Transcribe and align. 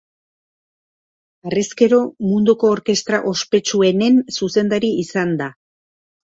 Harrezkero, 1.49 1.99
munduko 2.31 2.73
orkestra 2.77 3.21
ospetsuenen 3.35 4.21
zuzendari 4.41 4.93
izan 5.07 5.41
da. 5.45 5.55